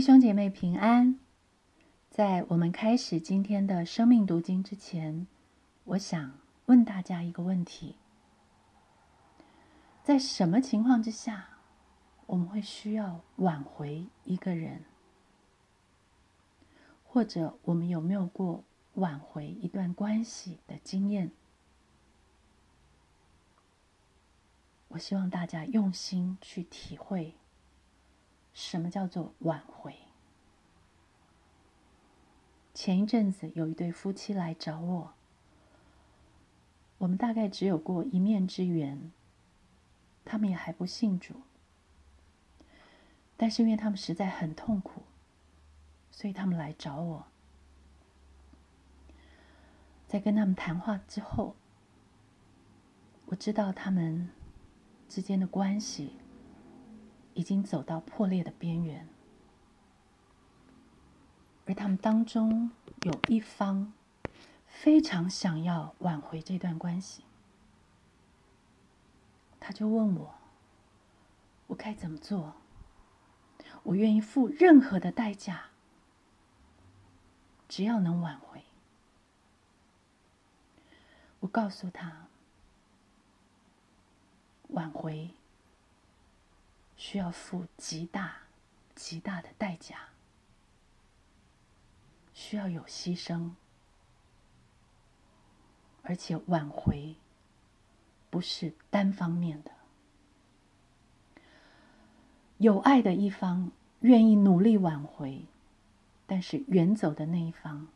[0.00, 1.20] 弟兄姐妹平安。
[2.08, 5.26] 在我们开始今天的生命读经之前，
[5.84, 7.96] 我想问大家一个问题：
[10.02, 11.50] 在什么情况之下，
[12.24, 14.86] 我们会需要挽回一个人？
[17.04, 21.30] 或者我们有没有过挽回一段关系的经验？
[24.88, 27.34] 我希望大家用心去体会。
[28.60, 29.96] 什么叫做挽回？
[32.74, 35.14] 前一阵子有一对夫妻来找我，
[36.98, 39.10] 我们大概只有过一面之缘，
[40.26, 41.36] 他们也还不信主，
[43.38, 45.04] 但是因为他们实在很痛苦，
[46.10, 47.24] 所以他们来找我。
[50.06, 51.56] 在跟他们谈话之后，
[53.24, 54.28] 我知道他们
[55.08, 56.19] 之间的关系。
[57.40, 59.08] 已经走到破裂的边缘，
[61.64, 62.70] 而他们当中
[63.04, 63.94] 有一方
[64.66, 67.24] 非常想要挽回这段关系，
[69.58, 70.34] 他就问我
[71.68, 72.56] ：“我该怎么做？
[73.84, 75.70] 我愿意付任何的代价，
[77.66, 78.62] 只要能挽回。”
[81.40, 82.26] 我告诉他
[84.68, 85.30] ：“挽回。”
[87.00, 88.42] 需要付极大、
[88.94, 90.10] 极大的代价，
[92.34, 93.52] 需要有牺牲，
[96.02, 97.16] 而且挽回
[98.28, 99.70] 不是单方面的。
[102.58, 105.46] 有爱的一方愿意努力挽回，
[106.26, 107.88] 但是远走的那一方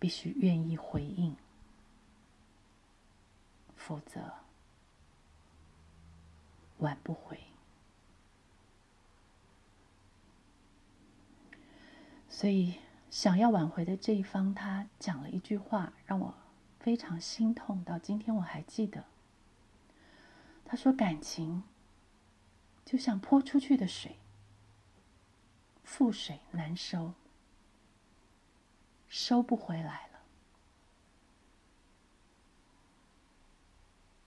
[0.00, 1.36] 必须愿意回应，
[3.76, 4.47] 否则。
[6.78, 7.40] 挽不回，
[12.28, 12.76] 所以
[13.10, 16.34] 想要挽回的这一方，他讲了一句话，让我
[16.78, 17.82] 非常心痛。
[17.82, 19.04] 到今天我还记得，
[20.64, 21.64] 他说：“感情
[22.84, 24.16] 就像泼出去的水，
[25.84, 27.14] 覆水难收，
[29.08, 30.20] 收不回来了。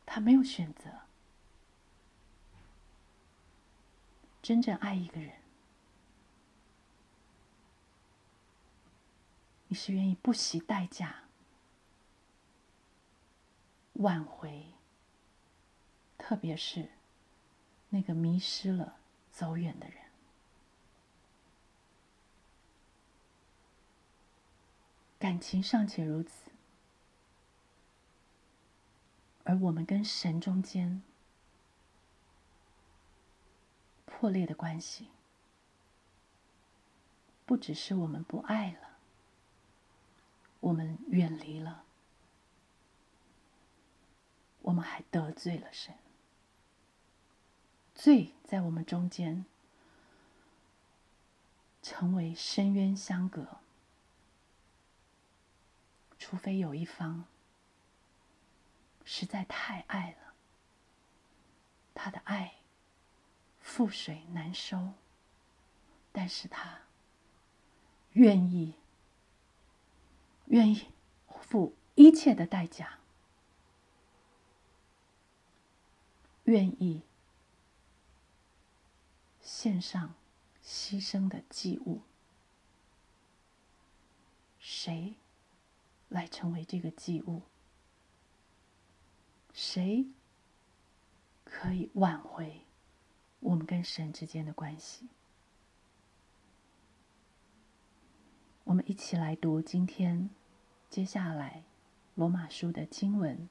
[0.06, 0.90] 他没有选择。”
[4.42, 5.34] 真正爱一个人，
[9.68, 11.24] 你是愿意不惜代价
[13.94, 14.66] 挽回，
[16.18, 16.90] 特别是
[17.90, 18.98] 那个迷失了、
[19.32, 19.98] 走远的人。
[25.20, 26.50] 感情尚且如此，
[29.44, 31.04] 而我们跟神中间。
[34.22, 35.08] 破裂的关系，
[37.44, 39.00] 不只是我们不爱了，
[40.60, 41.84] 我们远离了，
[44.62, 45.96] 我们还得罪了神。
[47.96, 49.44] 罪在我们中间，
[51.82, 53.58] 成为深渊相隔。
[56.20, 57.26] 除非有一方
[59.04, 60.36] 实在太爱了，
[61.96, 62.61] 他的爱。
[63.74, 64.96] 覆水难收，
[66.12, 66.82] 但是他
[68.12, 68.74] 愿意，
[70.48, 70.88] 愿意
[71.40, 73.00] 付一切的代价，
[76.44, 77.04] 愿意
[79.42, 80.16] 献上
[80.62, 82.02] 牺牲的祭物。
[84.60, 85.16] 谁
[86.10, 87.44] 来成为这个祭物？
[89.54, 90.08] 谁
[91.46, 92.66] 可以挽回？
[93.42, 95.10] 我们跟神之间的关系，
[98.64, 100.30] 我们一起来读今天
[100.90, 101.64] 接下来
[102.16, 103.50] 罗马书的经文，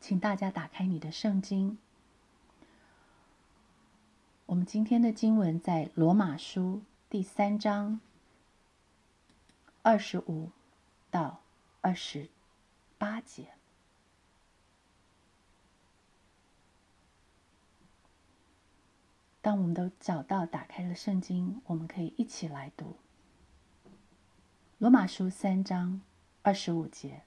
[0.00, 1.78] 请大家打开你的圣经。
[4.46, 8.00] 我们今天的经文在罗马书第三章
[9.80, 10.50] 二十五
[11.10, 11.40] 到
[11.80, 12.28] 二十
[12.98, 13.54] 八节。
[19.42, 22.84] 当我们都找到、打开了圣经，我们可以一起来读
[24.78, 26.00] 《罗马书》三章
[26.42, 27.22] 二十五节：“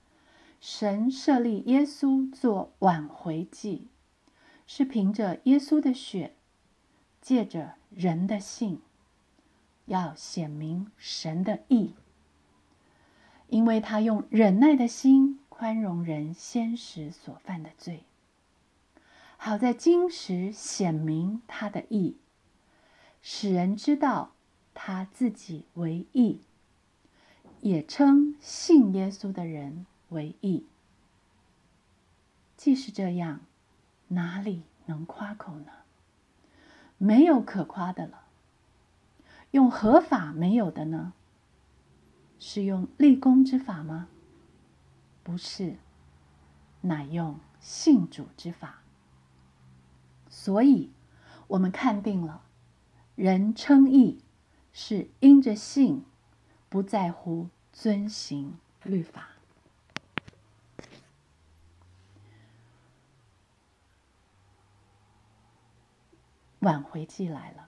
[0.61, 3.89] 神设立耶稣做挽回祭，
[4.65, 6.35] 是凭着耶稣的血，
[7.21, 8.81] 借着人的信，
[9.87, 11.95] 要显明神的义，
[13.49, 18.05] 因为他用忍耐的心宽容人先时所犯的罪。”
[19.45, 22.17] 好在今时显明他的意，
[23.21, 24.31] 使人知道
[24.73, 26.41] 他自己为义，
[27.61, 30.65] 也称信耶稣的人为义。
[32.57, 33.41] 既是这样，
[34.07, 35.71] 哪里能夸口呢？
[36.97, 38.23] 没有可夸的了。
[39.51, 41.13] 用合法没有的呢？
[42.39, 44.07] 是用立功之法吗？
[45.21, 45.75] 不是，
[46.81, 48.81] 乃用信主之法。
[50.45, 50.91] 所以，
[51.47, 52.43] 我们看定了，
[53.15, 54.21] 人称义
[54.71, 56.05] 是因着信，
[56.69, 59.29] 不在乎遵行律法。
[66.59, 67.67] 挽回季来了。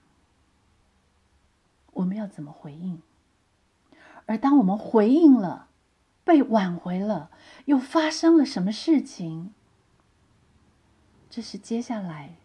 [1.94, 3.02] 我们要怎么回应？
[4.26, 5.66] 而当我们回应了，
[6.22, 7.32] 被挽回了，
[7.64, 9.52] 又发生了什么事情？
[11.28, 12.36] 这是接下来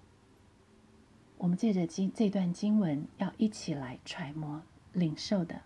[1.43, 4.61] 我们借着经这段经文要一起来揣摩、
[4.93, 5.59] 领受的。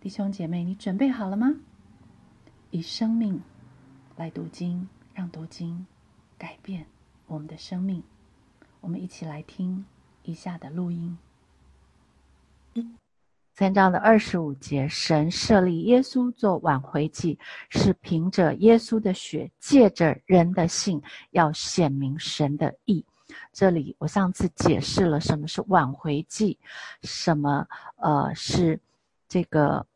[0.00, 1.54] 弟兄姐妹，你准备好了吗？
[2.72, 3.40] 以生命
[4.16, 5.86] 来读经，让读经
[6.36, 6.84] 改变
[7.28, 8.02] 我们的生命。
[8.80, 9.84] 我们一起来听
[10.24, 11.16] 以下的录音。
[13.54, 17.38] 三章的二十五节，神设立耶稣做挽回祭，
[17.68, 21.00] 是凭着耶稣的血，借着人的信，
[21.30, 23.04] 要显明神的义。
[23.52, 26.58] 这里我上次解释了什么是挽回祭，
[27.02, 27.66] 什么
[27.96, 28.80] 呃是
[29.28, 29.86] 这个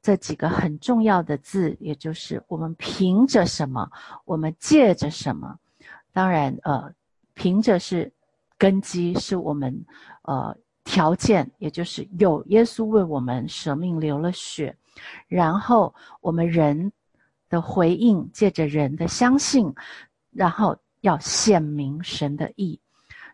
[0.00, 3.90] 这几个很重要的字，也就是我们凭着什么，
[4.24, 5.58] 我们借着什么。
[6.12, 6.92] 当然呃，
[7.34, 8.12] 凭着是
[8.58, 9.84] 根基，是我们
[10.22, 10.56] 呃。
[10.84, 14.76] 条件，也就是有耶稣为我们舍命流了血，
[15.28, 16.90] 然后我们人
[17.48, 19.72] 的回应，借着人的相信，
[20.32, 22.80] 然后要显明神的意，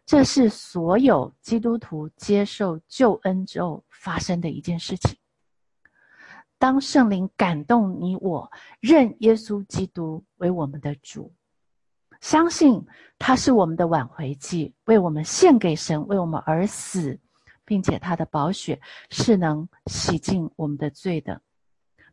[0.04, 5.16] 这是所有基督徒接受救恩之后发生的一件事情。
[6.58, 8.50] 当圣灵感动你我，
[8.80, 11.32] 认耶稣基督为我们的主，
[12.20, 12.84] 相信
[13.18, 17.16] 他是我们的挽回祭，为我们献给神，为我们而死。
[17.68, 18.80] 并且他的宝血
[19.10, 21.38] 是能洗净我们的罪的。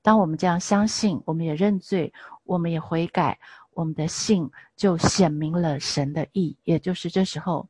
[0.02, 2.14] 当我们这样相信，我们也认罪，
[2.44, 3.40] 我们也悔改，
[3.76, 6.58] 我们的信就显明了神的意。
[6.64, 7.70] 也就是这时候，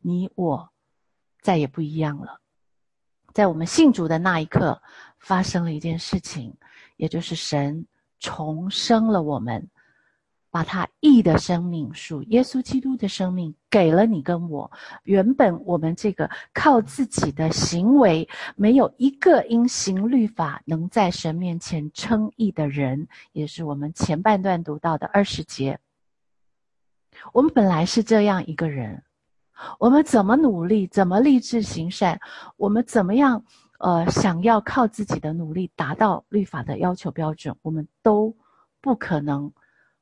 [0.00, 0.70] 你我
[1.40, 2.40] 再也不一样了。
[3.32, 4.80] 在我们信主的那一刻，
[5.18, 6.56] 发生了一件事情，
[6.96, 7.86] 也就是神
[8.20, 9.68] 重生了我们。
[10.56, 14.72] 把他义的生命属耶稣基督的生命给了你跟我。
[15.02, 18.26] 原本我们这个靠自己的行为，
[18.56, 25.78] 没有一个因行律法能在神面前称义的人，也是我们前半段读到的二十节。
[27.34, 29.02] 我们本来是这样一个人，
[29.78, 32.18] 我们怎么努力，怎么立志行善，
[32.56, 33.44] 我们怎么样，
[33.78, 38.34] 呃，想要靠自己的努力达到律法的要求标准，我们都
[38.80, 39.52] 不可能。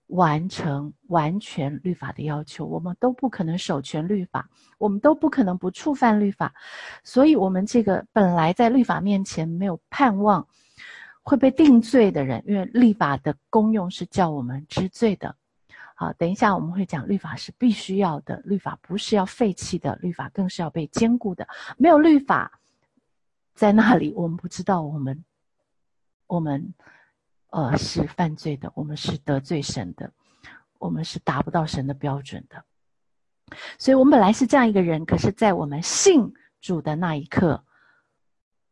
[0.08, 6.54] 完成完全律法的要求，我们都不可能守全律法，我们都不可能不触犯律法，
[7.02, 10.46] 所以，我们这个本来在律法面前没有盼望
[11.22, 15.34] 会被定罪的人，因为律法的功用是叫我们知罪的。
[15.94, 21.48] 好，等一下我们会讲，律法是必须要的，律法不是要废弃的，律法更是要被兼顾的。
[21.78, 22.60] 没有律法
[23.54, 25.24] 在那里，我们不知道我们，
[26.26, 26.74] 我们。
[27.54, 30.10] 呃，是犯罪的，我们是得罪神的，
[30.78, 32.64] 我们是达不到神的标准的。
[33.78, 37.62] 所以，我们本来是这样一个人，可是，在我们信主的那一刻，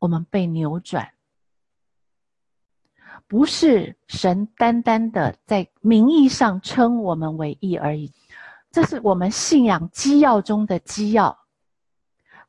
[0.00, 1.12] 我们被扭转，
[3.28, 8.12] 不是神单单的在名义上称我们为义而已，
[8.72, 11.41] 这是我们信仰基要中的基要。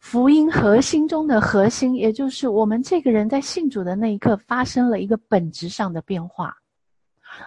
[0.04, 6.56] 福音核心中的核心，也就是我们这个人在信主的那一刻，发生了一个本质上的变化。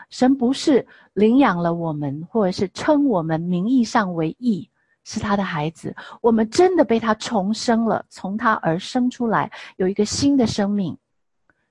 [0.09, 4.69] 神不是领养了我们，或者是称我们名义上为义，
[5.05, 5.95] 是他的孩子。
[6.23, 10.97] 我们真的被他重生了，从他而生出来，有一个新的生命，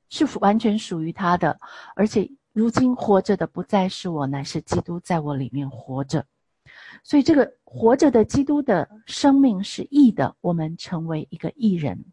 [0.09, 1.59] 是完全属于他的。
[1.95, 6.23] 而且如今活着的不再是我，乃是基督在我里面活着。
[7.05, 12.03] 所以，这个活着的基督的生命是义的，我们成为一个义人。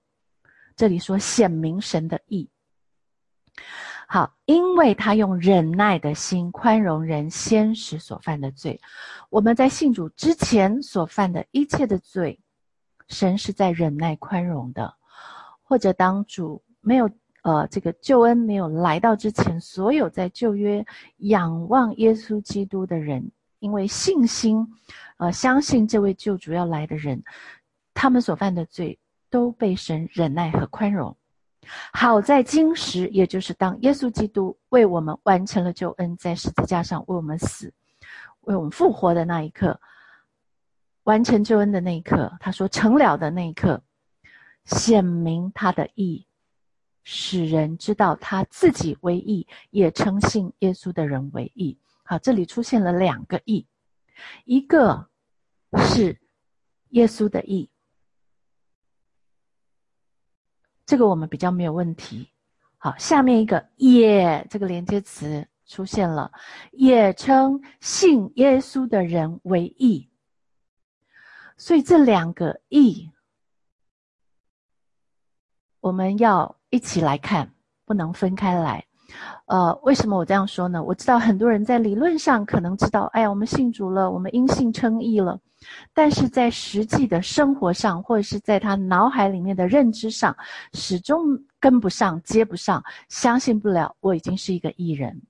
[0.77, 2.51] 这里说显明神的义。
[4.07, 8.79] 好，因为他用忍耐的心宽容人先时所犯的罪，
[9.31, 12.39] 我们在信主之前所犯的一切的罪，
[13.09, 14.95] 神是在忍耐宽容的。
[15.63, 17.09] 或者当主没有
[17.45, 20.85] 呃这个救恩没有来到之前，所有在旧约
[21.17, 23.31] 仰望耶稣基督的人。
[23.63, 24.67] 因为信心，
[25.19, 27.23] 呃，相信这位救主要来的人，
[27.95, 28.99] 他们所犯的罪，
[29.31, 31.17] 都被神忍耐和宽容。
[31.93, 37.73] 好在今时，也就是当耶稣基督为我们完成了救恩，在十字架上为我们死、
[38.41, 39.81] 为我们复活的那一刻，
[41.05, 43.81] 完成救恩的那一刻，他说成了的那一刻，
[44.65, 46.27] 显明他的义，
[47.05, 51.79] 使人知道他自己为义，也称信耶稣的人为义。
[52.05, 53.67] 好，这里出现了两个义，
[54.45, 55.09] 一个
[55.79, 56.21] 是
[56.91, 57.71] 耶稣的义。
[60.85, 62.29] 这个我们比较没有问题。
[62.77, 66.33] 好，下面一个“也”这个连接词出现了，
[66.73, 70.11] 也称信耶稣的人为义。
[71.57, 73.11] 所以这两个“义”，
[75.79, 77.55] 我们要一起来看，
[77.85, 78.85] 不能分开来。
[79.47, 80.83] 呃，为什么我这样说呢？
[80.83, 85.39] 我知道很多人在理论上可能知道，哎呀，我们信主了，我们因信称义了。
[85.95, 90.37] 但是在实际的生活上，或者是在他脑海里面的认知上，
[90.73, 95.23] 始终跟不上、接不上，相信不了我已经是一个艺人。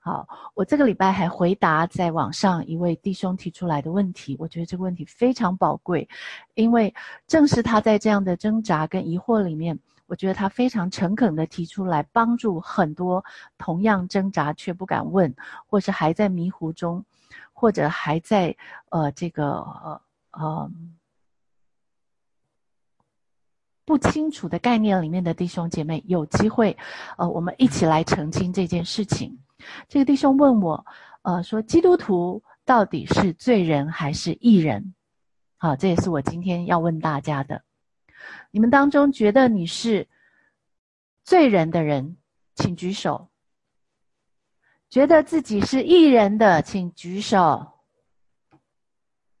[0.00, 6.08] 好，我这个礼拜还回答在网上一位弟兄提出来的问题，我觉得这个问题非常宝贵，
[6.54, 6.92] 因为
[7.28, 9.78] 正是他在这样的挣扎跟疑惑里面，
[10.12, 13.24] 我觉得他非常诚恳的提出来，帮助很多
[13.56, 15.34] 同样挣扎却不敢问，
[15.66, 17.02] 或是还在迷糊中。
[17.54, 18.56] 或者还在
[18.90, 20.02] 呃这个呃
[20.32, 20.70] 呃
[23.84, 26.76] 不清楚的概念里面的弟兄姐妹，有机会
[27.16, 29.38] 呃我们一起来澄清这件事情。
[29.88, 30.84] 这个弟兄问我，
[31.22, 34.92] 呃说基督徒到底是罪人还是义人？
[35.56, 37.62] 好，这也是我今天要问大家的。
[38.52, 40.06] 你们当中觉得你是
[41.24, 42.16] 罪人的人，
[42.54, 43.28] 请举手。
[44.90, 47.66] 觉得自己是艺人的，请举手，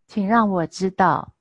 [0.06, 1.34] 请让我知道。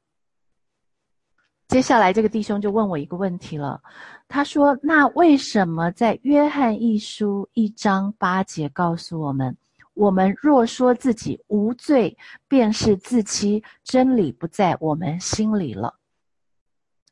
[1.70, 3.82] 接下来，这个弟兄就问我一个问题了。
[4.28, 9.56] 他说：“那为什么在约翰一书一章八节告诉我们，
[9.94, 12.18] 我们若说自己无罪，
[12.50, 15.98] 便是自欺，真理不在我们心里了？”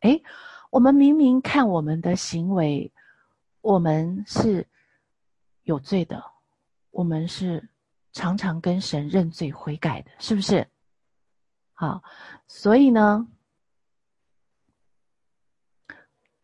[0.01, 0.22] 诶，
[0.70, 2.92] 我们明明看我们的行为，
[3.62, 4.68] 我们是
[5.64, 6.24] 有罪的。
[6.92, 7.70] 我们是
[8.14, 10.68] 常常跟神认罪悔改的，是不是？
[11.74, 12.04] 好，
[12.48, 13.28] 所以呢，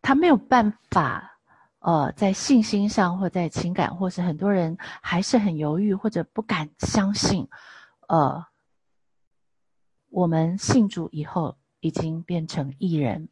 [0.02, 1.40] 他没有办法，
[1.80, 7.48] 呃，在信心上或在情感，或是很多人还是很犹豫或者不敢相信，
[8.08, 8.46] 呃，
[10.10, 13.28] 我们信主以后已经变成异人。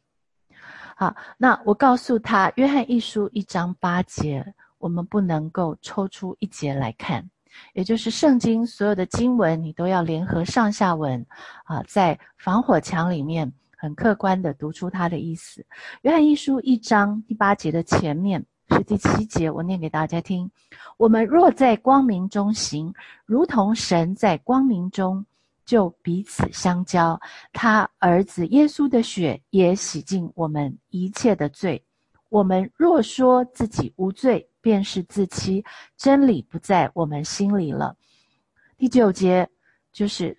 [0.96, 4.54] 好，那我告诉他，《约翰一书》一章八节。
[4.78, 7.26] 我们不能够抽出一节来看，
[7.72, 11.24] 也就是圣经所有的经文，你都要联合上下文，
[11.64, 15.64] 啊，在防火墙里面很客观的读出它的意思。
[16.02, 20.50] 约翰一书一章第八节的前面是第七节，我念给大家听：
[20.98, 22.92] 我们若在光明中行，
[23.24, 25.24] 如同神在光明中，
[25.64, 27.20] 就彼此相交。
[27.52, 31.84] 他儿子耶稣的血也洗净我们一切的罪。
[32.28, 35.64] 我们若说自己无罪，便是自欺，
[35.96, 37.96] 真理不在我们心里了。
[38.76, 39.48] 第九节
[39.92, 40.36] 就是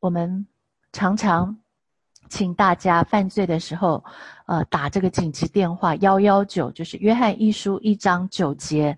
[0.00, 0.46] 我们
[0.92, 1.54] 常常
[2.30, 4.02] 请大家犯罪的时候，
[4.46, 8.96] 呃，打这个紧急电话幺幺九，就是约翰一书一章九节。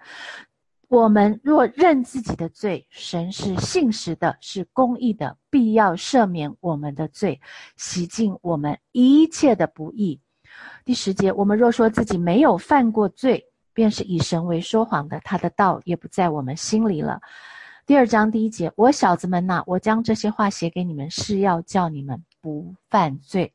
[0.90, 7.40] 我们若认自己的罪，神是信实的，是公义的，必要赦免我们的罪，
[7.76, 10.20] 洗净我们一切的不义。
[10.84, 13.40] 第十节，我们若说自己没有犯过罪，
[13.72, 17.20] 便是以神为说谎的，他的道也不在我们心里了。
[17.86, 23.54] 第二章第一节，我小子们呐，我将这些话写给你们，是要叫你们不犯罪。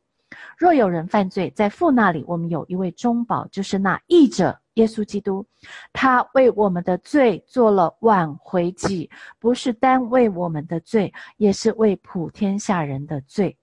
[0.58, 5.46] 若有人犯罪，在父那里，我们有一位中保，就是那义者耶稣基督，
[5.92, 13.58] 他为我们的罪做了挽回祭，不是单为我们的罪，也是为普天下人的罪。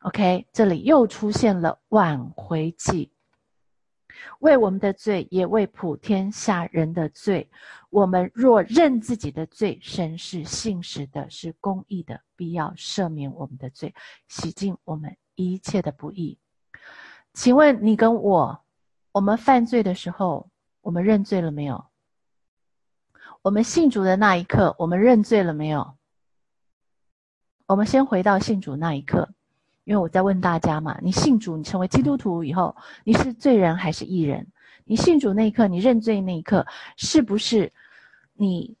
[0.00, 3.10] OK，这里又出现了挽回祭。
[4.38, 7.50] 为我们的罪，也为普天下人的罪。
[7.90, 13.94] 我们若认自己的罪，神是信实的，是公义的，必要赦免我们的罪，
[14.28, 16.38] 洗净我们一切的不义。
[17.34, 18.64] 请问你跟我，
[19.16, 20.46] 我们犯罪的时候，
[20.82, 21.86] 我们认罪了没有？
[23.40, 25.96] 我们信主的那一刻，我们认罪了没有？
[27.64, 29.30] 我们先回到信主那一刻。
[29.84, 34.46] 因为我在问大家嘛，你信主，你成为基督徒以后，你是罪人还是义人？
[34.84, 36.66] 你信主那一刻，你认罪那一刻，
[36.98, 37.72] 是不是
[38.34, 38.76] 你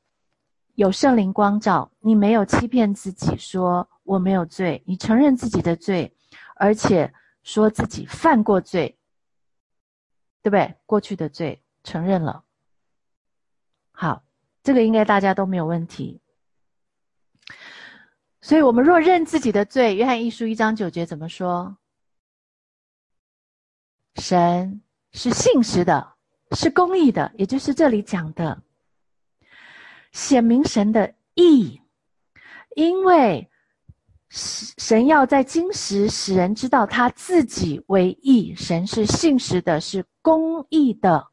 [0.74, 1.90] 有圣灵光照？
[2.00, 6.14] 你没有欺骗自己，说我没有罪，你承认自己的罪，
[6.56, 7.10] 而且
[7.42, 8.95] 说自己犯过罪，
[10.46, 10.76] 对不对？
[10.86, 12.44] 过去的罪承认了。
[13.90, 14.22] 好，
[14.62, 16.20] 这个应该大家都没有问题。
[18.40, 21.76] 所以，我们若认自己的罪，约翰一书一章九节怎么说？
[24.14, 26.14] 神是信实的，
[26.52, 28.62] 是公义的，也就是这里讲的，
[30.12, 31.82] 显明神的义，
[32.76, 33.50] 因为
[34.36, 41.28] 神要在今时使人知道他自己为义，神是信实的，是公义的。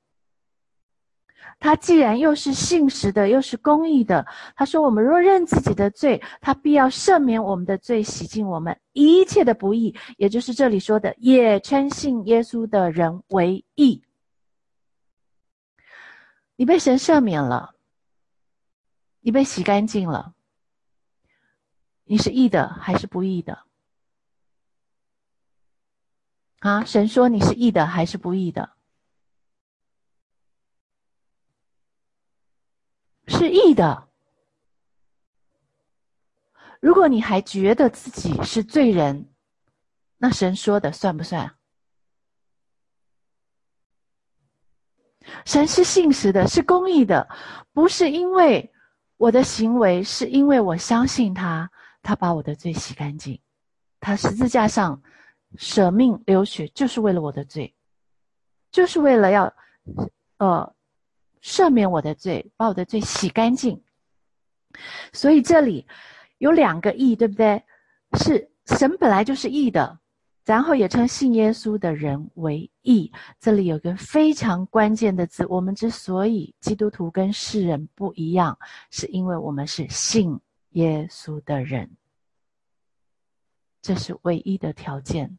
[1.60, 14.02] 他既然又是信实的，又是公义的，他说：“我们若认自己的罪，他必要赦免我们的罪，洗净我们一切的不义。”也就是这里说的，也称信耶稣的人为义。
[16.56, 17.76] 你被神赦免了，
[19.22, 20.33] 你被洗干净了，
[22.06, 23.66] 你是义的还是不义的？
[26.60, 28.72] 啊，神说你是义的还是不义的？
[33.28, 34.10] 是义的。
[36.80, 39.34] 如果你还觉得自己是罪人，
[40.18, 41.58] 那神说的算不算？
[45.46, 47.30] 神是信实的，是公义的，
[47.72, 48.74] 不是因为
[49.16, 51.72] 我的行为，是因为我相信他，
[52.04, 53.40] 他把我的罪洗干净，
[54.00, 55.02] 他十字架上
[55.58, 57.74] 舍命流血，就是为了我的罪，
[58.72, 59.52] 就是为了要，
[60.38, 60.76] 呃。
[61.46, 63.84] 赦免我的罪，把我的罪洗干净。
[65.12, 65.86] 所以这里
[66.38, 67.62] 有两个义，对不对？
[68.18, 70.00] 是神本来就是义的，
[70.46, 73.12] 然后也称信耶稣的人为义。
[73.42, 78.58] 这里有个非常关键的字，我们之所以基督徒跟世人不一样，
[78.90, 80.40] 是因为我们是信
[80.74, 81.90] 耶稣的人，
[83.82, 85.38] 这是唯一的条件，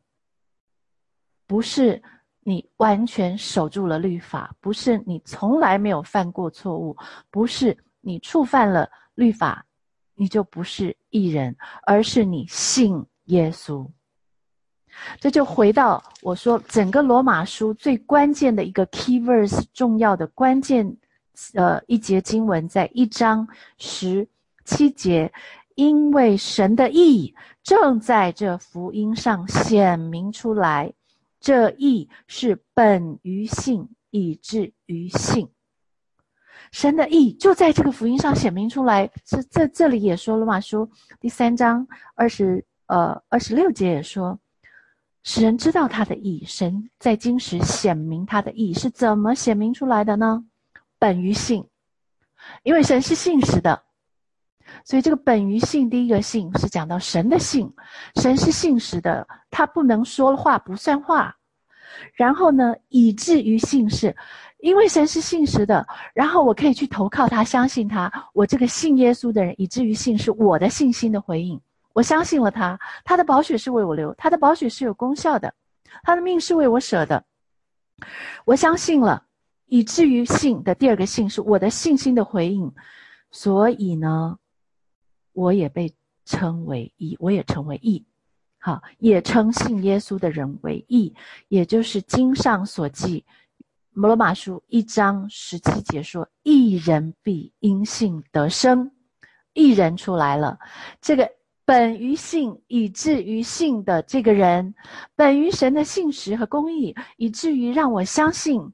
[1.47, 2.03] 不是。
[2.47, 6.95] 你完全守住了律法，不是你从来没有犯过错误，
[7.31, 9.65] 不是你触犯了律法，
[10.15, 13.91] 你就不是艺人，而是你信耶稣。
[15.19, 20.95] 这就回到我说整个罗马书最关键的一个 key verse，重要的关键，
[21.55, 24.29] 呃，一节经文在一章十
[24.65, 25.33] 七节，
[25.75, 30.93] 因为神的意正在这福音上显明出来。
[31.41, 35.49] 这意是本于性，以至于性。
[36.73, 39.11] 神的意就在这个福音上显明出来。
[39.25, 44.39] 这这这里也说了嘛书第三章二十呃二十六节也说，
[45.23, 46.43] 使人知道他的意。
[46.47, 50.45] 神在今时显明他的意是怎么显明出来的呢？
[50.99, 51.69] 本于性，
[52.63, 53.83] 因为神是信实的。
[54.85, 57.73] 所以，这个本于性，第一个性是讲到神的性，
[58.17, 61.35] 神是信实的，他不能说话不算话。
[62.13, 64.15] 然后呢，以至于信是，
[64.59, 68.13] 因为神是信实的，然后我可以去投靠他，相信他。
[68.35, 71.59] 我这个信耶稣的人，以至于信是我的信心的回应。
[71.95, 75.55] 我相信了他，他的宝血是为我流，他的宝血是有功效的，
[76.03, 77.25] 他的命是为我舍的。
[78.45, 79.23] 我相信了，
[79.65, 82.71] 以至于信的第二个信是我的信心的回应。
[83.31, 84.37] 所以呢。
[85.35, 85.93] 我也被
[86.25, 88.03] 称为义，我也成为义，
[88.59, 91.15] 好，也称信耶稣的人为义，
[91.49, 93.27] 也就是经上所记，
[93.91, 98.91] 摩罗马书一章十七节说：“一人必因信得生。”
[99.53, 100.59] 一人出来了，
[101.01, 101.31] 这个
[101.65, 104.75] 本于信以至于信的这个人，
[105.15, 108.73] 本于神的信实和公义，以至于让我相信。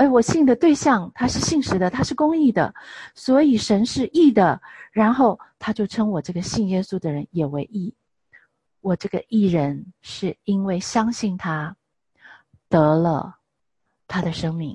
[0.00, 2.74] 而我信的对象，他是信实的，他是公义的，
[3.14, 4.58] 所以神是义的。
[4.92, 7.94] 然后他就称我这个信耶稣的人也为义。
[8.80, 11.76] 我这个义人是因为相信他，
[12.70, 13.36] 得了
[14.08, 14.74] 他的生命。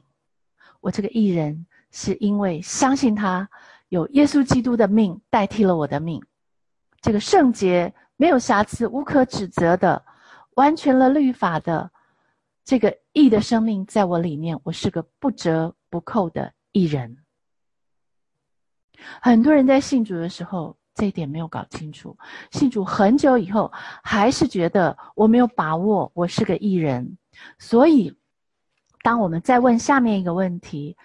[0.79, 3.49] 我这个义人是因为相信他
[3.89, 6.23] 有耶稣基督的命代替了我的命。
[7.01, 10.05] 这个圣洁、没有瑕疵、无可指责的、
[10.53, 11.89] 完全了律法的。
[12.63, 17.17] 这个义的生命在我里面，我是个不折不扣的义人。
[19.21, 22.17] 很多人在信主的时候，这一点没有搞清楚。
[22.51, 23.71] 信主很久以后，
[24.03, 27.17] 还是觉得我没有把握，我是个义人。
[27.57, 28.13] 所以，
[29.01, 30.97] 当我们再问下面一个问题：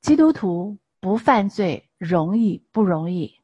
[0.00, 3.40] 基督徒不犯罪容易不容易？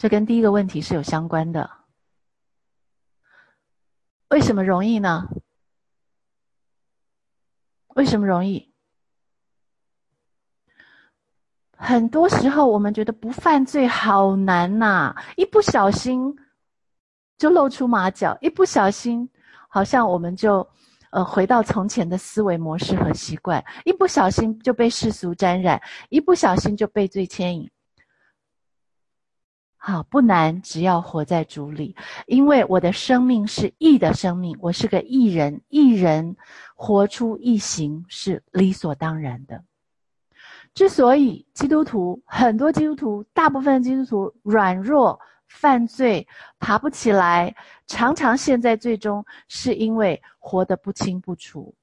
[0.00, 1.70] 这跟第一个问题是有相关的。
[4.30, 5.28] 为什么容易呢？
[7.88, 8.72] 为什么容易？
[11.76, 16.34] 很多时候我们觉得不犯罪好难呐，一不小心
[17.36, 19.28] 就露出马脚，一不小心
[19.68, 20.66] 好像我们就
[21.10, 27.70] 呃回到从前的思维模式和习惯，一不小心就被世俗沾染，一不小心就被罪牵引。
[29.82, 36.36] 好，不难，只要活在主里，因为我的生命是义的生命，我是个义人，义人
[36.74, 39.64] 活出义行是理所当然的。
[40.74, 51.74] 之所以基督徒很多基督徒，大部分基督徒软弱、犯罪、爬不起来，常常陷在最终，是因为活得不清不楚。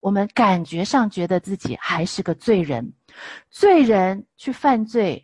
[0.00, 2.94] 我们感觉上觉得自己还是个罪人，
[3.50, 5.23] 罪人去犯罪。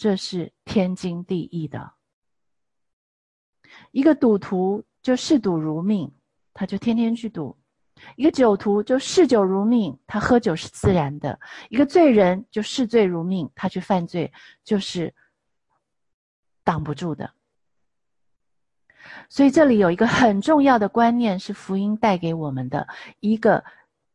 [0.00, 1.92] 这是天经地义的。
[3.90, 6.10] 一个赌徒就嗜赌如命，
[6.54, 7.54] 他就天天去赌；
[8.16, 14.32] 一个酒徒就嗜酒如命，他喝酒是自然的；一个罪人就嗜罪如命，他去犯罪
[14.64, 15.14] 就是
[16.64, 17.34] 挡不住的。
[19.28, 22.88] 所以这里有一个很重要的观念，是福音带给我们的
[23.20, 23.62] 一个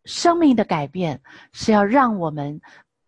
[0.03, 1.21] 生命的改变，
[1.51, 2.59] 是要让我们。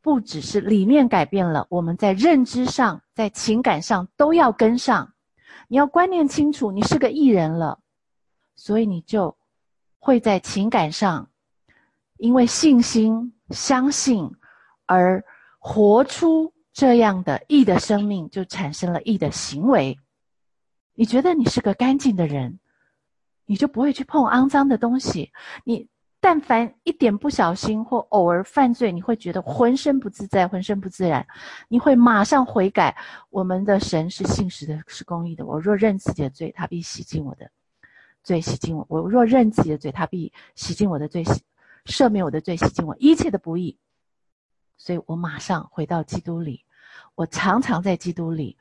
[0.07, 5.13] 不只是里面改变了，我们在认知上、在情感上都要跟上。
[5.67, 7.81] 你要观念清楚，你是个艺人了，
[8.55, 9.37] 所以你就
[9.99, 11.29] 会在情感上，
[12.15, 14.31] 因为信心、相信
[14.85, 15.21] 而
[15.59, 19.99] 活出这样的义的生命，就产生了义的行为。
[20.93, 22.61] 你觉得你是个干净的人，
[23.45, 25.33] 你就不会去碰肮脏的东西。
[25.65, 25.89] 你。
[26.29, 31.25] 但凡一点不小心或偶尔犯罪，你会觉得浑身不自在，浑身不自然，
[31.69, 32.97] 你会马上悔改。
[33.29, 35.45] 我们的神是信实的，是公义的。
[35.45, 37.49] 我若认自己的罪，他必洗净我的
[38.23, 41.41] 罪，洗净我；我若认自己的罪，他必洗净我的罪，洗
[41.85, 43.79] 赦免我的罪，洗净我一切的不义。
[44.75, 46.65] 所以我马上回到基督里，
[47.15, 48.57] 我常常在基督里，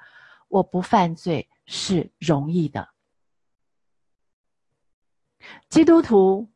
[0.46, 2.88] 我不犯罪是容易的。
[5.68, 6.48] 基督徒。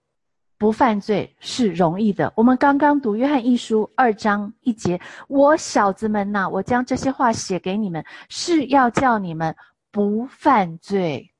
[0.60, 2.30] 不犯罪是容易的。
[2.36, 9.56] 我们刚刚读约翰一书二章一节：“我小子们呐，我将这些话写给你们，是要叫你们
[9.90, 11.32] 不犯罪。”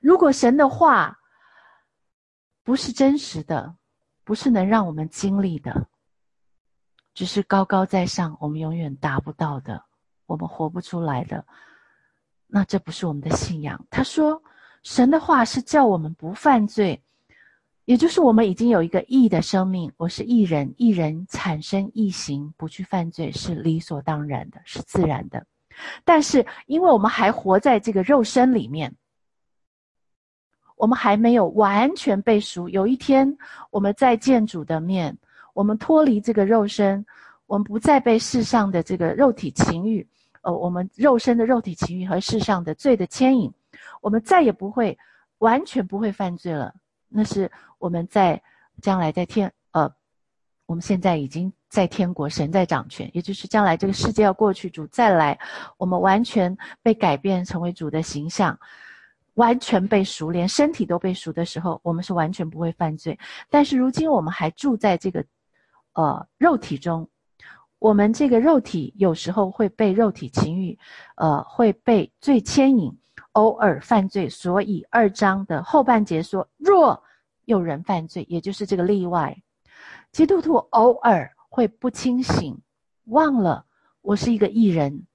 [0.00, 1.18] 如果神的话
[2.62, 3.74] 不是真实的，
[4.22, 5.88] 不是能让我们经历的，
[7.14, 9.84] 只是高高在上，我们永远达不到的，
[10.26, 11.44] 我们活不出来的，
[12.46, 13.84] 那这不是我们的信仰。
[13.90, 14.40] 他说
[14.84, 17.02] ：“神的话是叫我们不犯罪。”
[17.84, 25.46] 也就是我们已经有一个义的生命，我是义人，义人产生义行，不去犯罪是理所当然的，是自然的。
[26.02, 28.94] 但是，因为我们还活在这个肉身里面，
[30.76, 32.70] 我们还没有完全被赎。
[32.70, 33.36] 有一天，
[33.70, 35.14] 我们在见主的面，
[35.52, 37.04] 我们脱离这个肉身，
[37.44, 40.06] 我们不再被世上的这个肉体情欲，
[40.40, 43.52] 呃，我们肉身的肉体情欲和世上的罪的牵引，
[44.00, 44.96] 我们再也不会
[45.36, 46.74] 完全不会犯罪了。
[47.16, 47.48] 那是
[47.78, 48.42] 我们在
[48.82, 49.88] 将来在天呃，
[50.66, 55.38] 我们现在已经在天国，神在掌权，也就是将来这个世界要过去，主再来，
[55.76, 58.58] 我们完全被改变成为主的形象，
[59.34, 63.16] 完全被赎，连身体都被赎的时候，我们是完全不会犯罪。
[63.48, 65.24] 但是如今我们还住在这个
[65.92, 67.08] 呃肉体中，
[67.78, 70.76] 我们这个肉体有时候会被肉体情欲，
[71.14, 72.98] 呃会被罪牵引。
[73.34, 77.00] 偶尔犯罪，所以二章的后半节说：若
[77.44, 79.36] 有人犯罪，也就是这个例外。
[80.10, 82.58] 基督徒偶尔会不清醒，
[83.04, 83.64] 忘了
[84.00, 85.06] 我是一个艺人，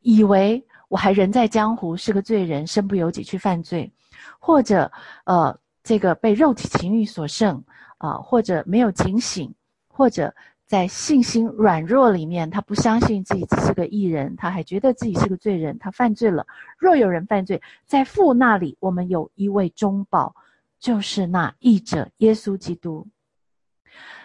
[0.00, 3.92] 以为我还人在江湖，是个罪人，身不由己去犯罪，
[4.38, 4.90] 或者
[5.24, 7.62] 呃，这个被肉体情欲所胜
[7.98, 9.54] 啊，或者没有警醒，
[9.88, 10.34] 或者。
[10.72, 16.46] 在信心软弱里面，他不相信自己只是个艺人，他还觉得自己是个罪人，他犯罪了。
[16.78, 20.34] 若有人犯罪，在父那里，我们有一位中保，
[20.80, 23.06] 就是那义者耶稣基督。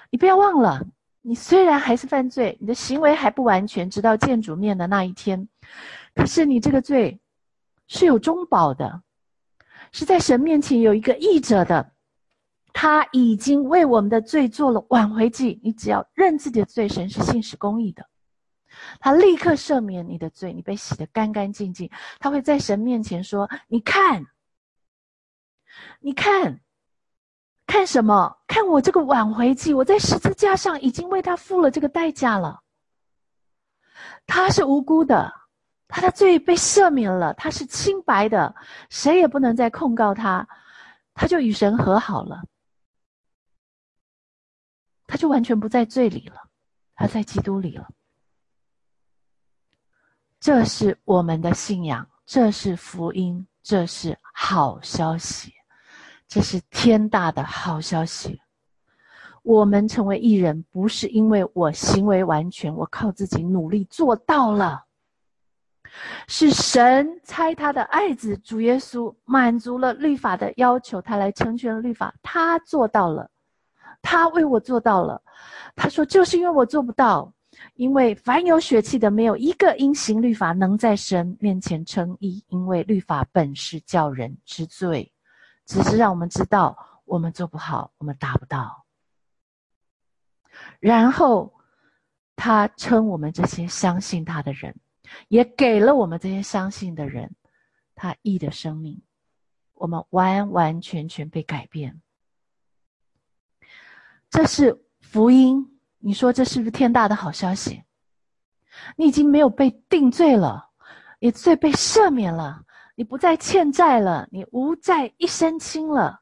[0.09, 0.87] 你不要忘了，
[1.21, 5.49] 你虽然还是犯罪，你的行为还不完全，直到见主面的那一天，
[6.15, 7.19] 可是你这个罪
[7.89, 9.01] 是有中保的，
[9.91, 11.91] 是在神面前有一个义者的。
[12.79, 18.07] 他已经为我们的罪做了挽回祭，你只要认自己的罪，神是信实公义的，
[18.99, 21.89] 他立刻赦免你的罪，你被洗得干干净净。
[22.19, 24.23] 他会在神面前说：“你看，
[25.99, 26.61] 你看，
[27.65, 28.37] 看什么？
[28.45, 32.61] 看我这个挽回祭，我在十字架上已经为他付了这个代价了。
[34.27, 35.33] 他是无辜的，
[35.87, 38.53] 他的罪被赦免了，他是清白的，
[38.91, 40.47] 谁也不能再控告他，
[41.15, 42.43] 他就与神和好了。”
[45.07, 46.35] 他就完全不在罪里了，
[46.93, 47.87] 他在基督里了。
[50.39, 55.51] 这是我们的信仰，这是福音，这是好消息，
[56.27, 58.39] 这是天大的好消息。
[59.41, 64.85] 我们成为艺人，不是因为我行为完全，我靠自己努力做到了，
[66.27, 73.31] 是神差他的爱子主耶稣满足了律法的要求，他来成全了律法，他做到了，
[74.01, 75.21] 他为我做到了。
[75.75, 77.33] 他说，就是因为我做不到。
[77.73, 82.43] 因为凡有血气的，没有一个因行律法能在神面前称义。
[82.49, 85.11] 因为律法本是叫人知罪，
[85.65, 88.85] 只是让我们知道我们做不好，我们达不到。
[90.79, 91.51] 然后
[92.35, 94.75] 他称我们这些相信他的人，
[95.27, 97.33] 也给了我们这些相信的人
[97.95, 99.01] 他义的生命，
[99.73, 101.99] 我们完完全全被改变。
[104.29, 105.65] 这是福音。
[105.99, 107.83] 你说这是不是天大的好消息？
[108.95, 110.69] 你已经没有被定罪了，
[111.19, 112.61] 你罪被赦免了，
[112.95, 116.21] 你不再欠债了，你无债一身轻了，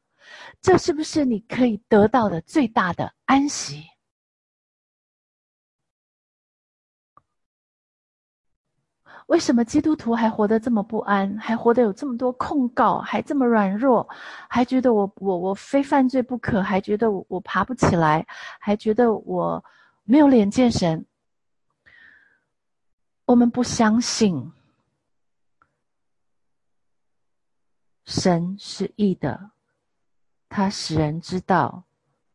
[0.62, 3.84] 这是不是你可以得到的最大的安息？
[9.28, 14.08] 为什么基督徒还活得这么不安，还活得有这么多控告，还这么软弱，
[14.48, 18.26] 还觉得我我我非犯罪不可，还觉得我我爬不起来，
[18.60, 19.64] 还觉得我
[20.04, 21.06] 没有脸见神？
[23.26, 24.52] 我们不相信
[28.06, 29.50] 神是义的，
[30.48, 31.84] 他使人知道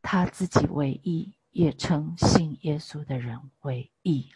[0.02, 4.32] 他自己为义，也称信耶稣的人为义。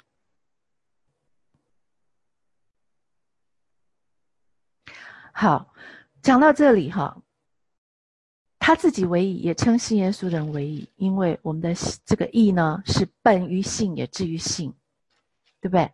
[5.37, 5.75] 好，
[6.23, 7.21] 讲到这里哈，
[8.61, 14.73] 他自己为义，也称信耶稣人为义，因为我们的这个义呢，是本于信，也至于信，
[15.61, 15.91] 对不对？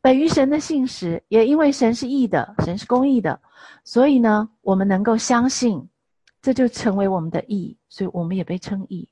[0.00, 3.40] 本于神的信实，也因为神是义的，神是公义的，
[3.84, 5.88] 所以呢，我们能够相信，
[6.42, 9.08] 这就成为我们的义，所以我们也被称义。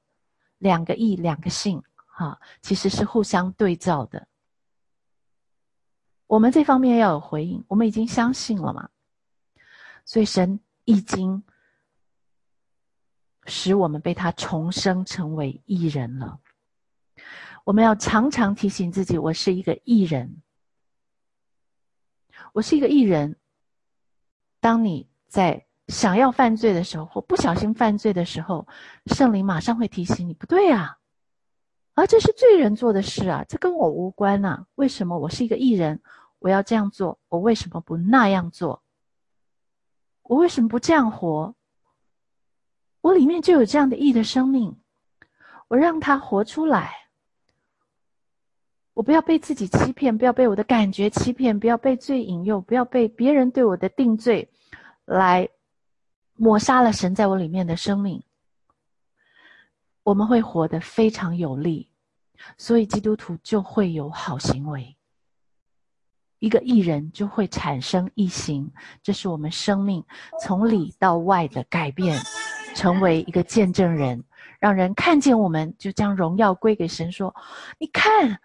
[0.58, 4.26] 两个义，两个信，哈，其实是互相对照的。
[6.26, 8.88] 我们这方面要有回应，我们已经相信了嘛？
[10.08, 11.44] 所以神已经
[13.44, 16.40] 使我们被他重生成为艺人了。
[17.64, 20.40] 我们要常常提醒自己：我是一个艺人，
[22.54, 23.36] 我是一个艺人。
[24.60, 28.66] 当你在想要犯罪的时候，或不小心犯罪的时候，
[29.14, 30.96] 圣灵马上会提醒你：不对啊，
[31.92, 34.64] 啊，这是罪人做的事啊，这跟我无关呐。
[34.76, 36.00] 为什么我是一个艺人，
[36.38, 37.20] 我要这样做？
[37.28, 38.82] 我为什么不那样做？
[40.28, 41.54] 我为什么不这样活？
[43.00, 44.76] 我里面就有这样的义的生命，
[45.68, 46.94] 我让他活出来。
[48.92, 54.50] 我不要被自己欺骗，不要被我的感觉欺骗，不要被罪引诱，不要被别人对我的定罪
[55.06, 55.48] 来
[56.34, 58.22] 抹杀了神在我里面的生命。
[60.02, 61.90] 我们会活得非常有力，
[62.58, 64.97] 所以基督徒就会有好行为。
[66.38, 68.70] 一个艺人就会产生异形，
[69.02, 70.04] 这是我们生命
[70.40, 72.18] 从里到外的改变，
[72.74, 74.22] 成为一个见证人，
[74.60, 77.10] 让人看见我们，就将荣耀归给神。
[77.10, 77.34] 说
[77.78, 78.38] ：“你看，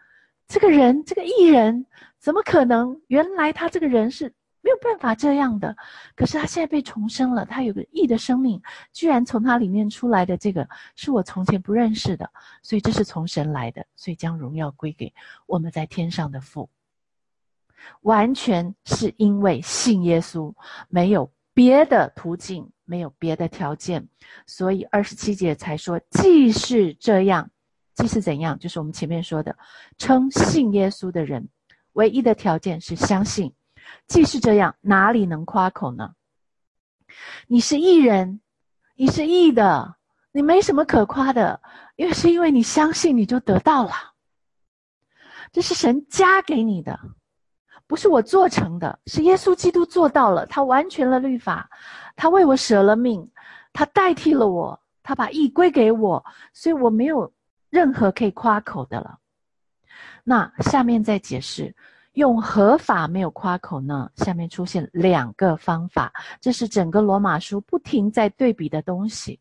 [0.47, 1.85] 这个人，这个艺人，
[2.17, 2.99] 怎么可能？
[3.07, 5.75] 原来他这个人是没有办法这样的。
[6.15, 8.59] 可是他现在被重生了，他有个义的生命，
[8.91, 12.27] 居然从他里面出来的这个，是我从前不认识的。
[12.63, 15.13] 所以这是从神来的，所以将荣耀归给
[15.45, 16.67] 我们在天上的父。”
[18.01, 20.53] 完全是因为信耶稣，
[20.89, 24.07] 没有别的途径，没有别的条件，
[24.45, 27.49] 所以二十七节才说，既是这样，
[27.95, 29.55] 既是怎样，就是我们前面说的，
[29.97, 31.47] 称信耶稣的人，
[31.93, 33.53] 唯一的条件是相信。
[34.07, 36.15] 既是这样，哪里能夸口呢？
[37.47, 38.41] 你是义人，
[38.95, 39.97] 你是义的，
[40.31, 41.61] 你没什么可夸的，
[41.95, 43.91] 因为是因为你相信，你就得到了，
[45.51, 46.99] 这是神加给你的。
[47.93, 50.47] 不是我做成的，是耶稣基督做到了。
[50.47, 51.69] 他完全了律法，
[52.15, 53.29] 他为我舍了命，
[53.71, 57.31] 他代替了我，他把义归给我，所以我没有
[57.69, 59.19] 任何可以夸口的了。
[60.23, 61.71] 那下面再解释，
[62.13, 64.09] 用合法没有夸口呢？
[64.15, 69.39] 下面出现两个方法，这是整个罗马书不停在对比的东西，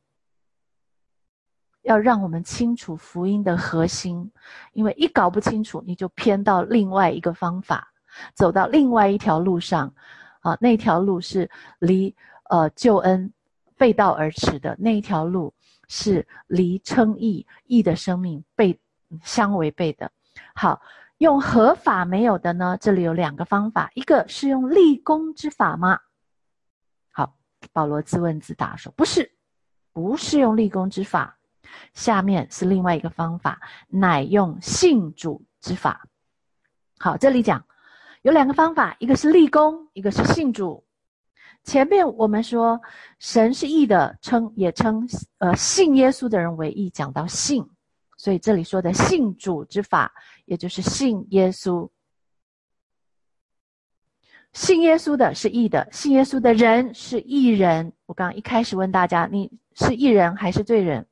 [1.84, 4.30] 要让我们清楚福音的核心，
[4.74, 7.88] 因为一搞不清楚，你就偏到另外一个方法。
[8.34, 9.92] 走到另外一条路上，
[10.40, 12.14] 啊，那条路是离
[12.50, 13.32] 呃救恩
[13.76, 15.52] 背道而驰的，那一条路
[15.88, 18.78] 是离称义义的生命背
[19.22, 20.10] 相违背的。
[20.54, 20.80] 好，
[21.18, 22.76] 用合法没有的呢？
[22.80, 25.98] 这里有两个方法，一个是用立功之法吗？
[27.10, 27.36] 好，
[27.72, 29.32] 保罗自问自答说：“不是，
[29.92, 31.38] 不是用立功之法。”
[31.94, 36.06] 下面是另外一个方法，乃用信主之法。
[36.98, 37.64] 好，这里讲
[38.22, 40.84] 有两个方法，一个是立功，一个是信主。
[41.64, 42.80] 前面我们说
[43.18, 45.08] 神是义的，称也称
[45.38, 47.64] 呃信耶稣的人为义，讲到信。
[48.16, 50.12] 所以这里说的信主之法，
[50.44, 51.88] 也就是信耶稣。
[54.52, 57.92] 信耶稣的是义的，信耶稣的人是义人。
[58.06, 61.04] 我刚一开始问大家，你是义人还是罪人？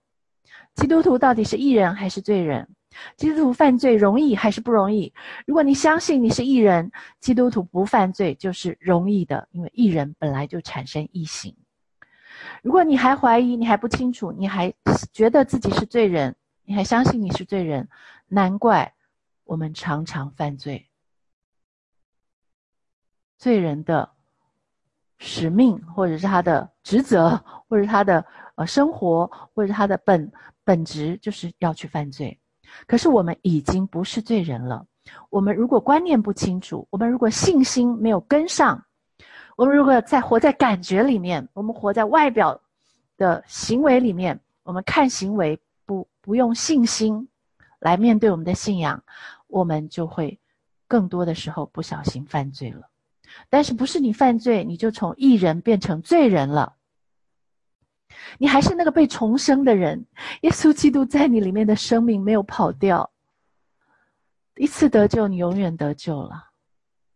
[0.76, 2.68] 基督徒到底是义人还是罪人？
[3.16, 5.12] 基督徒犯罪容易还是不容易？
[5.46, 11.54] 如果你相信你是异人，基督徒不犯罪就是容易的，因为异人本来就产生异行。
[12.62, 14.72] 如果你还怀疑，你还不清楚，你还
[15.12, 16.34] 觉得自己是罪人。
[16.64, 17.88] 你还相信你是罪人，
[18.28, 18.94] 难怪
[19.44, 20.88] 我们常常犯罪。
[23.38, 24.08] 罪人的
[25.18, 28.24] 使命，或者是他的职责，或者他的
[28.54, 30.30] 呃生活，或者他的本
[30.62, 32.38] 本质，就是要去犯罪。
[32.86, 34.84] 可是我们已经不是罪人了。
[35.28, 38.84] 我们如果观念不清楚，我们如果信心没有跟上，
[39.56, 42.60] 我们如果在活在感觉里面，我们活在外表
[43.16, 45.60] 的行为里面，我们看行为。
[45.86, 47.26] 不不用信心
[47.80, 49.02] 来面对我们的信仰，
[49.48, 50.38] 我们就会
[50.86, 52.82] 更多的时候不小心犯罪了。
[53.48, 56.74] 但是不是你犯罪，你就从义人变成罪人了？
[58.38, 60.04] 你还是那个被重生的人，
[60.42, 63.10] 耶稣基督在你里面的生命没有跑掉。
[64.56, 66.50] 一次得救，你永远得救了。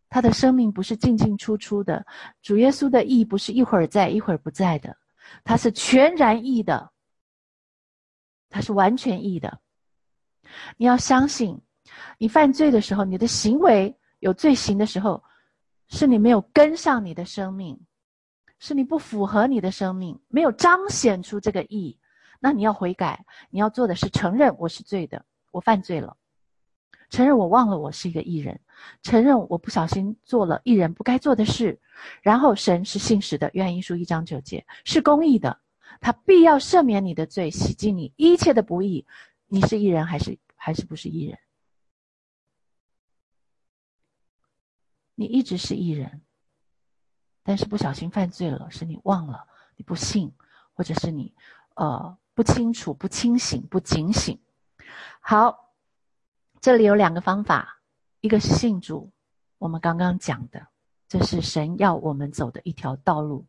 [0.09, 2.07] 他的生命不是进进出出的，
[2.41, 4.97] 主耶稣的义不是一会儿在一会儿不在的，
[5.43, 6.91] 他是全然义的。
[8.49, 9.59] 他是完全义的。
[10.77, 11.61] 你要相信，
[12.17, 15.23] 你犯罪的时候，你的行为有罪行的时候，
[15.89, 17.79] 是你没有跟上你的生命，
[18.67, 21.99] 是你不符合你的生命，没有彰显出这个义。
[22.41, 25.23] 那你要悔改，你要做的是承认我是罪的，
[25.53, 26.17] 我犯罪了，
[27.11, 28.59] 承认我忘了我是一个艺人，
[29.03, 31.79] 承认我不小心做了艺人不该做的事。
[32.23, 35.61] 然后神是信实的，约翰一书一章九节是公义的。
[36.01, 39.07] 他必要赦免你的罪，洗净你一切的不义。
[39.47, 41.39] 你是艺人还是还是不是艺人？
[45.15, 46.23] 你一直是艺人，
[47.45, 50.33] 但是不小心犯罪了，是你忘了，你不信，
[50.73, 51.33] 或者是你
[51.75, 54.41] 呃不清楚、不清醒、不警醒。
[55.21, 55.73] 好，
[56.61, 57.81] 这里有两个方法，
[58.21, 59.13] 一个是信主，
[59.59, 60.67] 我们刚刚讲的，
[61.07, 63.47] 这是神要我们走的一条道路。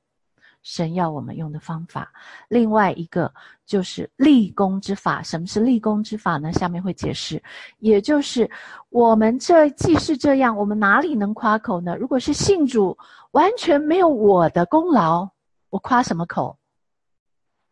[0.66, 2.12] 神要我们用的方法，
[2.48, 3.32] 另外一个
[3.68, 5.22] 就是立功之法。
[5.22, 6.52] 什么是立功之法呢？
[6.54, 7.42] 下面会解释。
[7.78, 8.50] 也就是
[8.90, 11.96] 我们这既是这样，我们哪里能夸口呢？
[11.96, 12.98] 如果是信主，
[13.30, 15.30] 完全没有我的功劳，
[15.70, 16.58] 我夸什么口？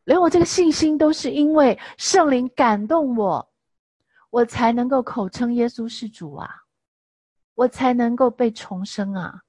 [0.04, 3.50] 连我这个信心都是因为圣灵感动我，
[4.30, 6.48] 我才能够口称耶稣是主啊，
[7.56, 9.42] 我才能够被重生啊。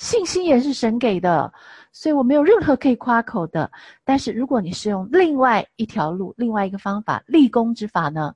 [0.00, 1.52] 信心也是神给的，
[1.92, 3.70] 所以我没有任何可以夸口的。
[4.02, 8.34] 但是如果你是用另外一条路、另外一个方法立功之法呢？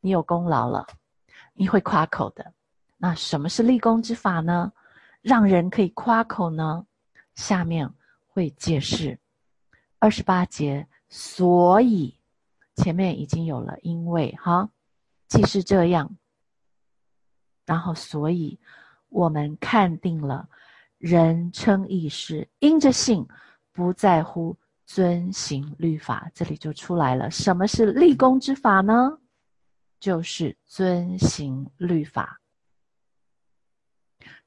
[0.00, 0.86] 你有功劳了，
[1.52, 2.50] 你会夸口的。
[2.96, 4.72] 那什么是立功之法呢？
[5.20, 6.86] 让人可以夸口呢？
[7.34, 7.92] 下面
[8.28, 9.18] 会解释
[9.98, 10.88] 二十八节。
[11.10, 12.18] 所以
[12.76, 14.70] 前面已经有了，因为哈，
[15.28, 16.16] 既是这样，
[17.66, 18.58] 然后所以
[19.10, 20.48] 我们看定了。
[20.98, 23.26] 人称义是因着信，
[23.72, 26.30] 不在乎遵行律法。
[26.34, 29.18] 这里就出来了，什么是立功之法呢？
[29.98, 32.40] 就是遵行律法，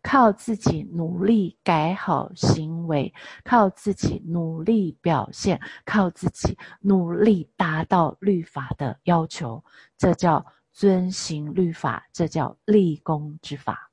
[0.02, 3.12] 靠自己努力改好行为，
[3.44, 9.64] 靠自己努力表现，靠自己努力达到律法的要求，
[9.97, 13.89] 这叫遵行律法，这叫立功之法。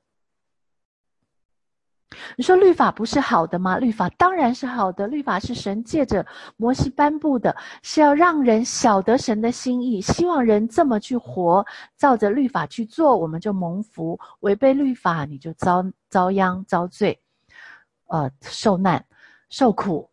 [2.37, 3.77] 你说律法不是好的吗？
[3.77, 5.07] 律法当然是好的。
[5.07, 11.65] 律法是神借着摩西颁布的，是要让人晓得神的心意，希望人这么去活，
[11.97, 17.19] 照着律法去做，我们就蒙福；违背律法，你就遭遭殃、遭罪，
[18.07, 19.03] 呃，受难、
[19.49, 20.09] 受苦。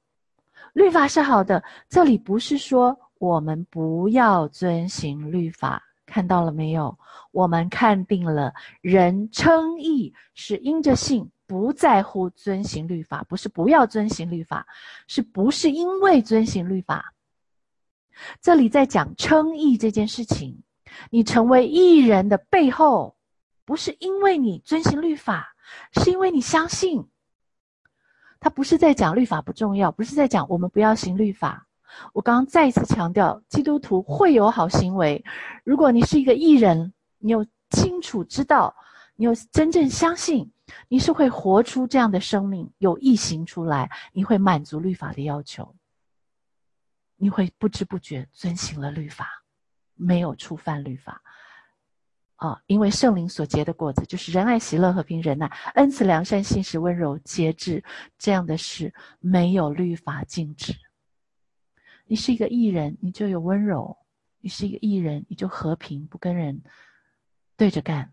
[0.72, 6.98] 律法是好的，这里不是说我们不要遵行律法，看到了没有？
[7.30, 11.30] 我们看定了，人称义是因着信。
[11.46, 14.66] 不在乎遵行律法，不是不要遵行律法，
[15.06, 17.12] 是不是因为遵行律法？
[18.40, 20.62] 这里在讲称义这件事情，
[21.10, 23.16] 你成为义人的背后
[23.64, 25.54] 不是因为你遵行律法，
[25.94, 27.04] 是因为你相信。
[28.40, 31.66] 他不是在讲律法不重要，不是在讲我们不要行律法。
[32.12, 35.24] 我刚刚再一次强调，基督徒会有好行为。
[35.64, 38.74] 如果你是一个艺人，你有清楚知道，
[39.16, 40.52] 你有真正相信，
[40.88, 45.74] 你是会活出这样的生命，有意行出来，你会满足律法的要求，
[47.16, 49.28] 你会不知不觉遵行了律法，
[49.94, 51.22] 没有触犯律法。
[52.36, 55.46] 啊，因为圣灵所结的果子就是仁爱、喜乐、和平、忍耐、
[55.76, 57.82] 恩慈、良善、信实、温柔、节制，
[58.18, 60.74] 这样的事没有律法禁止。
[62.06, 63.96] 你是一个艺人，你就有温柔；
[64.40, 66.60] 你是一个艺人，你就和平，不跟人
[67.56, 68.10] 对着干；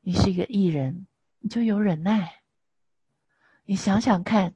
[0.00, 1.06] 你是一个艺人，
[1.42, 2.32] 你就有忍耐。
[3.64, 4.54] 你想想看，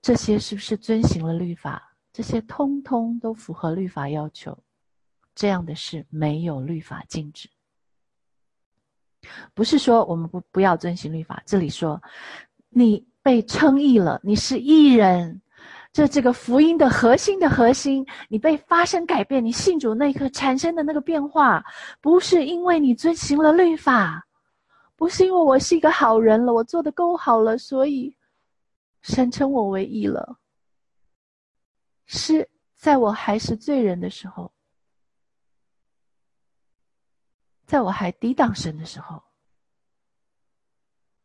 [0.00, 1.94] 这些是不是遵行了律法？
[2.12, 4.58] 这些通通都符合律法要求，
[5.34, 7.48] 这样的事没有律法禁止。
[9.54, 12.02] 不是说我们不不要遵行律法，这里说
[12.68, 15.40] 你被称义了，你是义人，
[15.92, 21.64] 这这个福音的核心的核心，你被发生改变，你信主那一刻产生的那个变化，
[22.00, 24.26] 不是因为你遵行了律法，
[25.02, 28.16] 不是因为我是一个好人了，我做的够好了，所以
[29.00, 30.38] 神称我为义了，
[32.06, 34.52] 是在我还是罪人的时候。
[37.66, 39.20] 在我还抵挡神的时候，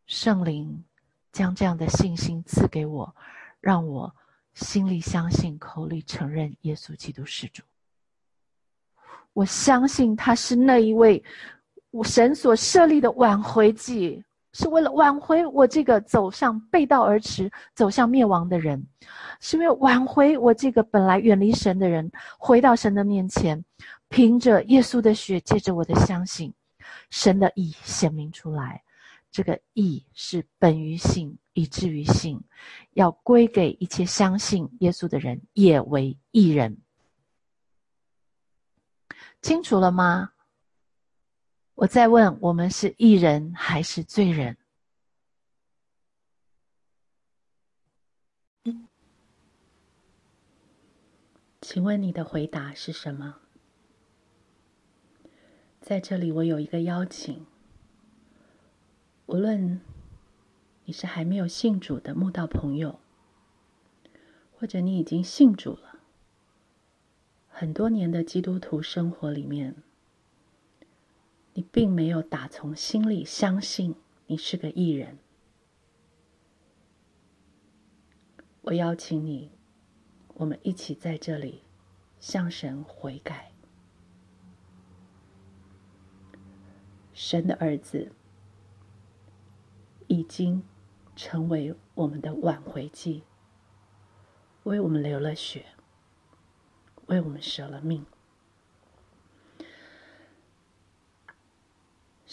[0.07, 0.83] 圣灵
[1.31, 3.15] 将这样的信心赐给我，
[3.59, 4.11] 让我
[4.55, 7.61] 心里相信，口里承认耶稣基督是主。
[9.33, 11.23] 我相信他是那一位
[11.97, 14.23] 我神所设立的挽回祭，
[14.53, 18.85] 是为了挽回我这个走向背道而驰、走向灭亡的人，
[19.39, 23.65] 是为了挽回我这个本来远离神的人回到神的面前。
[24.09, 26.53] 凭着耶稣的血，借着我的相信，
[27.09, 28.83] 神的义显明出来。
[29.31, 32.39] 这个义是本于信，以至于信，
[32.93, 36.77] 要归给一切相信耶稣的人，也为义人。
[39.41, 40.29] 清楚了吗？
[41.77, 44.57] 我再问：我们是义人还是罪人？
[51.61, 53.35] 请问你的回答是什么？
[55.79, 57.45] 在这里，我有一个邀请。
[59.27, 59.79] 无论
[60.85, 62.99] 你是还没有信主的慕道朋友，
[64.57, 65.99] 或者你已经信主了，
[67.47, 69.75] 很多年的基督徒生活里面，
[71.57, 73.95] 你并没有打从心里相信
[74.27, 75.17] 你是个艺人。
[78.61, 79.49] 我邀请你，
[80.35, 81.63] 我们一起在这里
[82.19, 83.51] 向神悔改。
[87.11, 88.11] 神的儿子
[90.05, 90.61] 已经
[91.15, 93.23] 成为我们的挽回祭，
[94.61, 95.65] 为我们流了血，
[97.07, 98.05] 为我们舍了命。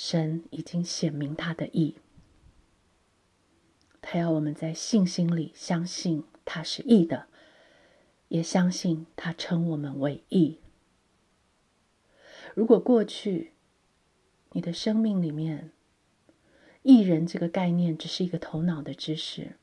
[0.07, 1.97] 神已经显明他的意，
[4.03, 7.27] 他要我们在信心里相信他是义的，
[8.29, 10.59] 也相信他称我们为义。
[12.55, 13.55] 如果过去，
[14.51, 15.73] 你的生命里面，
[16.83, 19.57] 艺人这个概念只是一个头脑的知识，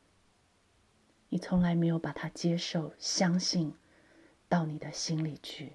[1.29, 3.75] 你从来没有把它接受、相信
[4.49, 5.73] 到你的心里去，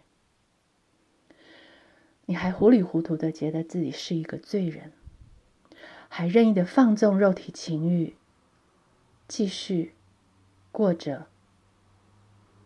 [2.26, 4.92] 你还糊里糊涂的觉得自己是一个罪人，
[6.08, 8.14] 还任意的放纵肉体情欲，
[9.26, 9.94] 继续
[10.70, 11.26] 过着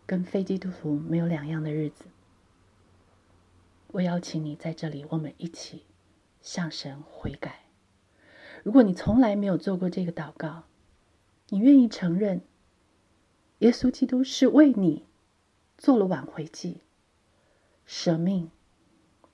[0.05, 2.05] 跟非基督徒没有两样的日子。
[3.87, 5.85] 我邀请你在这里，我们一起。
[6.41, 7.65] 向神悔改。
[8.63, 10.63] 如果你从来没有做过这个祷告，
[11.49, 12.41] 你愿意承认
[13.59, 15.05] 耶稣基督是为你
[15.77, 16.81] 做了挽回祭，
[17.85, 18.49] 舍命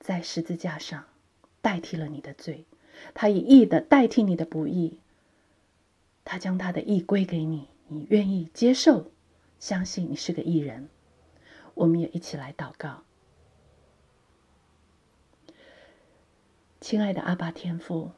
[0.08, 1.04] 在十字架上
[1.62, 2.64] 代替了你的罪，
[3.14, 5.02] 他以义的代替你的不义，
[6.24, 9.12] 他将他的义归给你，你愿意接受，
[9.60, 10.88] 相信你是个义人，
[11.74, 13.04] 我们也一起来祷告。
[16.80, 18.12] 亲爱的阿爸天父，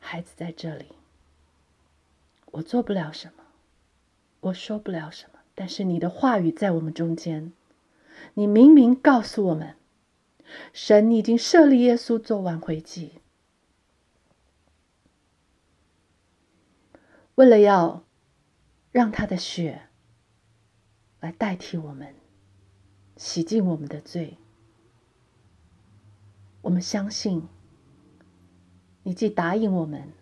[0.00, 0.86] 孩子在这里，
[2.50, 3.44] 我做不了什么，
[4.40, 7.52] 我说不了什么，但是你的话语在我们中间，
[8.34, 9.76] 你明明告诉我们，
[10.72, 13.20] 神已经设立耶稣做挽回祭，
[17.34, 18.04] 为了要
[18.92, 19.88] 让他的血
[21.20, 22.14] 来代替我们，
[23.16, 24.38] 洗净我们的罪。
[26.62, 27.46] 我们相信
[29.02, 30.12] 你既答应我们，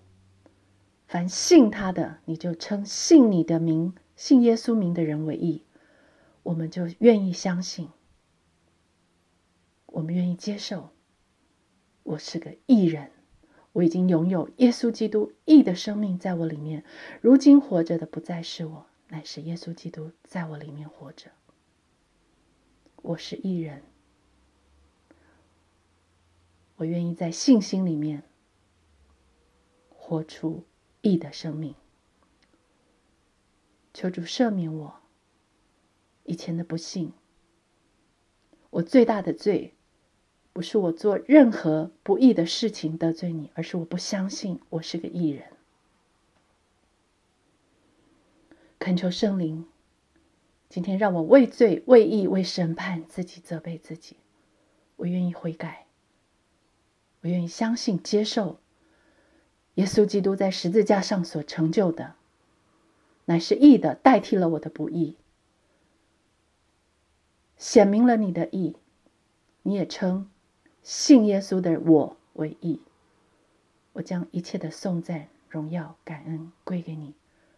[1.06, 5.64] 凡信他的，你就称信你的名、信耶稣名的人为义，
[6.42, 7.90] 我们就愿意相信，
[9.92, 10.90] 我们愿意接受。
[12.02, 13.12] 我是个义人，
[13.72, 16.84] 我已经拥有耶稣基督义的生命在我里面。
[17.20, 21.30] 如今活着的不再是我，乃是耶稣基督在我里面活着。
[22.96, 23.82] 我是义人，
[26.76, 28.22] 我愿意在信心里面
[29.90, 30.64] 活出
[31.02, 31.74] 义的生命。
[33.92, 35.00] 求主赦免我
[36.24, 37.12] 以前的不幸，
[38.70, 39.74] 我最大的罪。
[40.52, 45.46] 不是我做任何不义的事情得罪你，而是我不相信我是个义人。
[48.78, 49.66] 恳求圣灵，
[50.68, 54.16] 今天让我为罪、为义、为审判自己责备自己。
[54.96, 55.86] 我愿意悔改，
[57.22, 58.58] 我愿意相信、接受
[59.76, 62.14] 耶稣基督在十字架上所成就的，
[63.24, 65.16] 乃是义的，代替了我的不义，
[67.56, 68.76] 显明了你的义。
[69.62, 70.28] 你也称。
[70.82, 72.80] 信耶稣的我为义，
[73.92, 77.14] 我将一切的颂赞、荣耀、感恩归给你，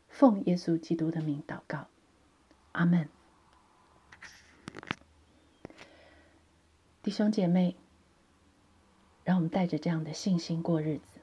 [0.08, 1.88] 奉耶稣基督的名祷告，
[2.72, 3.08] 阿门。
[7.02, 7.76] 弟兄姐妹，
[9.24, 11.20] 让我们带着这样的信心过日子。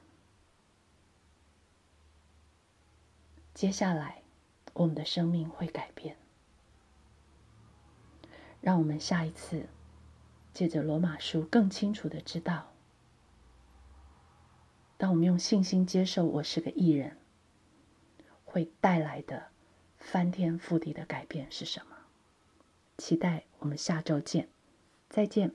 [3.54, 4.22] 接下来，
[4.72, 6.16] 我们的生命会改变。
[8.60, 9.66] 让我们下一次。
[10.52, 12.72] 借着罗马书，更清楚的知道，
[14.96, 17.16] 当我们用信心接受我是个艺人，
[18.44, 19.48] 会带来的
[19.98, 21.96] 翻天覆地的改变是什么？
[22.98, 24.48] 期待我们下周见，
[25.08, 25.54] 再见。